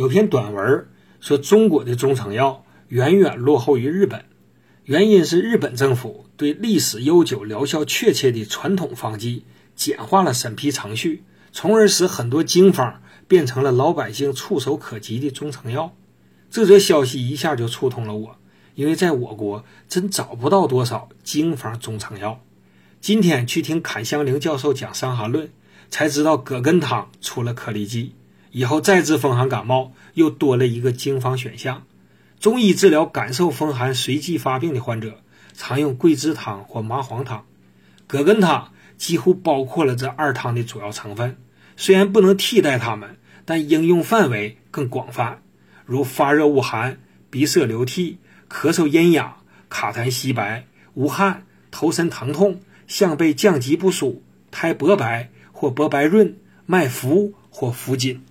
[0.00, 0.86] 有篇短文
[1.20, 4.24] 说，中国的中成药远远落后于日本，
[4.84, 9.44] 原因是日本政府对历史悠久、疗效确切的传统方剂
[9.76, 15.94] 简化了审批程序，从而使很多经方变成了老百姓触手可及的中成药。
[16.50, 18.38] 这则消息一下就触痛了我，
[18.74, 22.40] 因为在我国真找不到多少经方中成药。
[23.02, 25.48] 今天去听坎香玲教授讲《伤寒论》，
[25.90, 28.14] 才知道葛根汤出了颗粒剂。
[28.52, 31.84] 以后再治风寒感冒，又多了一个经方选项。
[32.38, 35.20] 中医治疗感受风寒随即发病的患者，
[35.54, 37.44] 常用桂枝汤或麻黄汤。
[38.06, 41.36] 葛根汤几乎包括了这二汤的主要成分，
[41.76, 45.42] 虽然不能替代它们，但应用范围更广泛，
[45.84, 46.98] 如发热恶寒、
[47.30, 49.36] 鼻塞流涕、咳嗽咽哑、
[49.68, 56.36] 卡痰稀白、无汗、头身疼痛、项背降急不舒、苔薄白或薄白润、
[56.66, 58.24] 脉浮或浮紧。